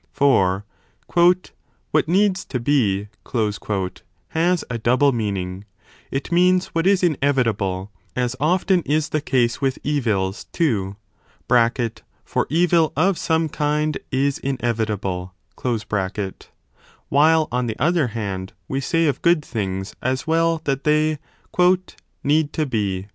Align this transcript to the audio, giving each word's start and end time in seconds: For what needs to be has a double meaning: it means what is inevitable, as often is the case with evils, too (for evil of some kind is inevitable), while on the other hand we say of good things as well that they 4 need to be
For 0.11 0.65
what 1.91 2.07
needs 2.07 2.43
to 2.45 2.59
be 2.59 3.07
has 4.33 4.63
a 4.67 4.77
double 4.79 5.11
meaning: 5.11 5.65
it 6.09 6.31
means 6.31 6.65
what 6.73 6.87
is 6.87 7.03
inevitable, 7.03 7.91
as 8.15 8.35
often 8.39 8.81
is 8.81 9.09
the 9.09 9.21
case 9.21 9.61
with 9.61 9.77
evils, 9.83 10.45
too 10.45 10.95
(for 12.25 12.47
evil 12.49 12.93
of 12.95 13.19
some 13.19 13.47
kind 13.47 13.99
is 14.11 14.39
inevitable), 14.39 15.35
while 17.09 17.47
on 17.51 17.67
the 17.67 17.77
other 17.79 18.07
hand 18.07 18.53
we 18.67 18.79
say 18.81 19.05
of 19.05 19.21
good 19.21 19.45
things 19.45 19.95
as 20.01 20.25
well 20.25 20.61
that 20.63 20.83
they 20.83 21.19
4 21.55 21.77
need 22.23 22.53
to 22.53 22.65
be 22.65 23.05